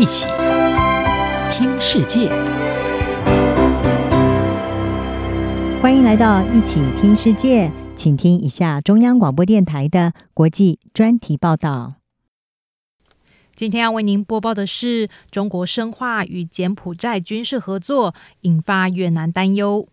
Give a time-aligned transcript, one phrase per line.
[0.00, 0.24] 一起
[1.52, 2.30] 听世界，
[5.82, 11.96] 欢迎来到一起听世界，请听一下中央广播电台的国际专题报道。
[13.54, 19.86] 今天要为您播报的是：中国深化与柬埔寨军事合作，引发越南担忧。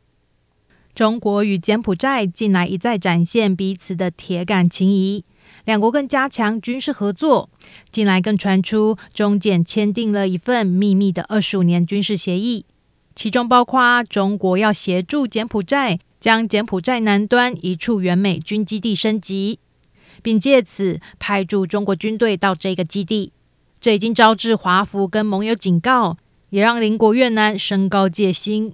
[0.95, 5.25] 中国与柬埔寨近来一再展现彼此的铁杆情谊。
[5.65, 7.49] 两国更加强军事合作，
[7.89, 12.65] 近来更传出中柬签订了一份秘密的二十五年军事协议，
[13.15, 19.59] 其中包括中国要协助柬埔寨将柬埔寨南端一处原美军基地升级，
[20.21, 23.33] 并借此派驻中国军队到这个基地。
[23.79, 26.17] 这已经招致华府跟盟友警告，
[26.49, 28.73] 也让邻国越南升高戒心。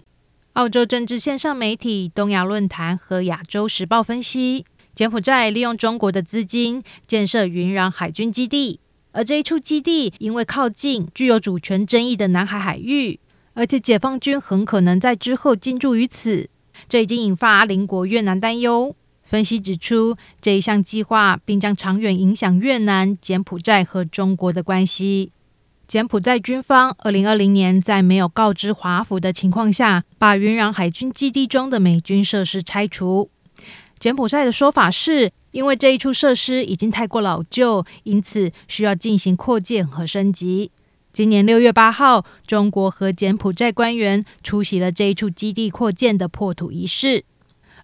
[0.54, 4.66] 澳洲政治线上媒体东亚论坛和亚洲时报分析。
[4.96, 8.80] 柬埔寨利用中国的资金建设云壤海军基地，
[9.12, 13.20] 而这一处基地因为靠近具有主权争议的南海海域，
[13.54, 16.48] 而且解放军很可能在之后进驻于此，
[16.88, 18.96] 这已经引发邻国越南担忧。
[19.24, 25.32] 分析指出，这一项计划并将长远影响越南、柬埔寨和中国的关系。
[25.88, 33.32] 柬埔寨军方二零二零年在没有告知华府的情况下，把云壤海军基地中的美军设施拆除。
[34.04, 40.72] 柬埔寨的说法是，因为这一处设施已经太过老旧，因此需要进行扩建和升级。
[41.14, 47.24] 今年六月八号，中国和柬埔寨官员出席了这一处基地扩建的破土仪式。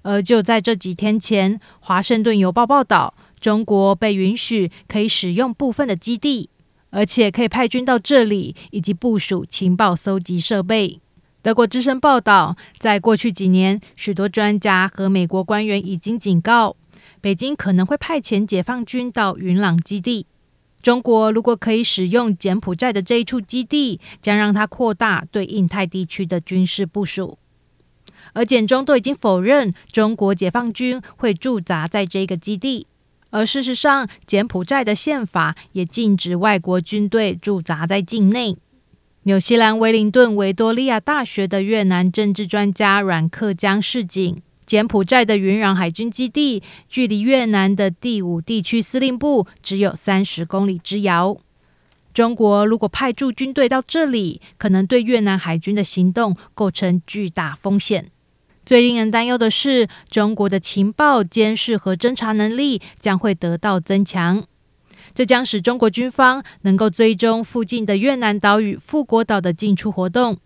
[0.02, 6.50] 而就在这几天前，《华盛顿邮报》报道，中国被允许可以使用部分的基地，
[6.90, 11.00] 而且可以派军到这里，以及部署情报搜集设备。
[11.50, 16.76] 德国之声报道，在过去几年，许多专家和美国官员已经警告，
[17.22, 20.28] 北京可能会派遣解放军到云朗基地。
[20.80, 27.40] 中国如果可以使用柬埔寨的这一处基地，将让它扩大对印太地区的军事部署。
[28.34, 32.86] 而柬中都已经否认中国解放军会驻扎在这个基地，
[33.32, 38.56] 而事实上，柬埔寨的宪法也禁止外国军队驻扎在境内。
[39.30, 51.38] 纽西兰威灵顿维多利亚大学的越南政治专家阮克江示警，柬埔寨的云壤海军基地距离越南的第五地区司令部只有三十公里之遥。
[52.12, 58.10] 中国如果派驻军队到这里，可能对越南海军的行动构成巨大风险。
[58.66, 64.48] 最令人担忧的是，中国的情报监视和侦查能力将会得到增强。
[65.14, 70.38] 这将使中国军方能够追踪附近的越南岛屿富国岛的进出活动。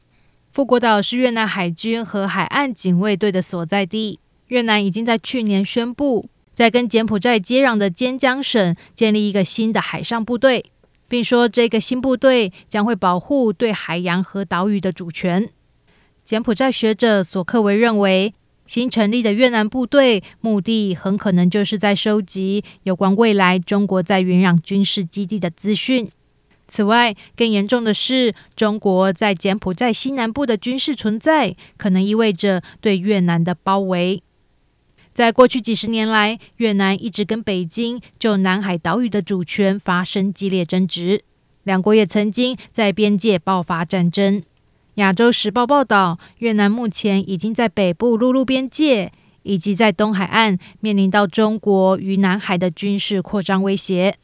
[0.50, 4.20] 富国岛是越南海军和海岸警卫队的所在地。
[4.48, 10.66] 越南已经在去年宣布，在跟柬埔寨接壤的尖江省建立一个新的海上部队，
[11.08, 15.50] 并说这个新部队将会保护对海洋和岛屿的主权。
[16.24, 18.36] 柬埔寨学者索克维认为，
[18.66, 26.10] 新成立的越南部队目的很可能就是在收集有关未来中国在云壤军事基地的资讯。
[26.66, 34.24] 此外，更严重的是，中国在柬埔寨西南部的军事存在，可能意味着对越南的包围。
[35.14, 41.24] 在过去几十年来，越南一直跟北京就南海岛屿的主权发生激烈争执，
[41.64, 44.42] 两国也曾经在边界爆发战争。
[44.96, 49.12] 亚洲时报报道，越南目前已经在北部陆路边界
[49.42, 54.18] 以及在东海岸面临到中国于南海的军事扩张威胁。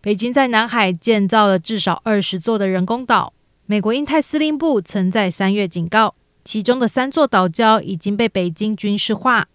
[0.00, 3.32] 北京在南海建造了至少二十座的人工岛。
[3.66, 9.46] 美国印太司令部曾在三月警告，其中的三座岛礁已经被北京军事化，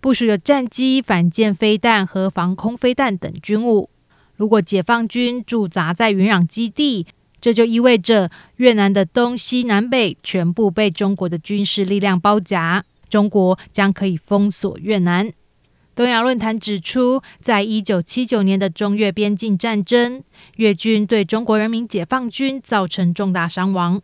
[0.00, 3.90] 部署有战机、反舰飞弹和防空飞弹等军务。
[4.36, 7.06] 如果解放军驻扎在云壤基地，
[7.44, 15.30] 这就意味着越南的东西南北全部被中国的军事力量包夹，中国将可以封锁越南。
[15.94, 20.24] 东亚论坛指出，在一九七九年的中越边境战争，
[20.56, 24.00] 越军对中国人民解放军造成重大伤亡。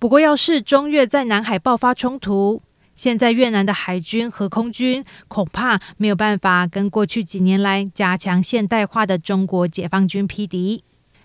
[0.00, 2.60] 不过，要是中越在南海爆发冲突，
[2.96, 10.82] 现在越南的海军和空军恐怕没有办法跟过去几年来加强现代化的中国解放军匹敌。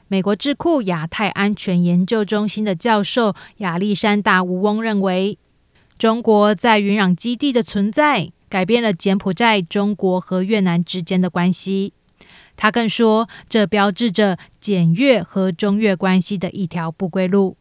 [0.08, 5.40] 美国智库亚太安全研究中心的教授亚历山大·吴翁认为，
[5.98, 11.94] 中国在云壤基地的存在改变了柬埔寨、中国和越南之间的关系。
[12.56, 17.58] 他更说，这标志着柬越和中越关系的一条不归路。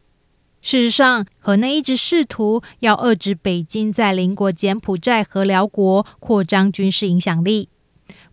[0.61, 7.69] 事实上，河内一直试图要遏制北京在邻国柬埔寨和寮国扩张军事影响力。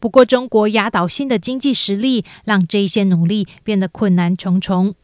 [0.02, 4.96] 不过，中国压倒性的经济实力让这一些努力变得困难重重。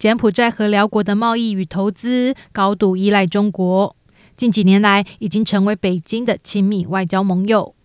[0.00, 3.94] 柬埔寨和寮国的贸易与投资高度依赖中国，
[4.36, 7.76] 近几年来已经成为北京的亲密外交盟友。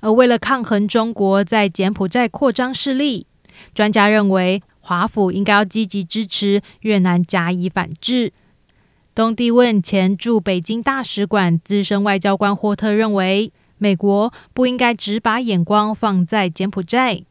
[0.00, 3.26] 而为了抗衡中国在柬埔寨扩张势力，
[3.74, 8.32] 专家认为华府应该要积极支持越南加以反制。
[9.14, 17.22] 东帝汶前驻北京大使馆资深外交官霍特认为，美国不应该只把眼光放在柬埔寨，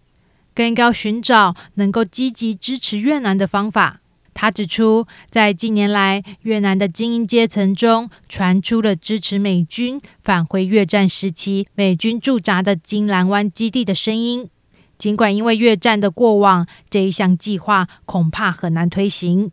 [0.56, 4.02] 更应该寻找能够积极支持越南的方法。
[4.34, 14.50] 他指出，在近年来，越南的精英阶层中传出了支持美军返回越战时期美军驻扎的金兰湾基地的声音。
[14.98, 19.52] 尽管因为越战的过往，这一项计划恐怕很难推行。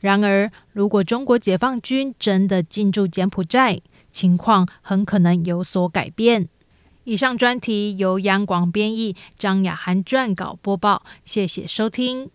[0.00, 3.80] 然而，如果中国解放军真的进驻柬埔寨，
[4.16, 6.48] 情况很可能有所改变。
[7.04, 12.30] 以上专题由央广编译，张雅涵撰稿播报，谢谢收听。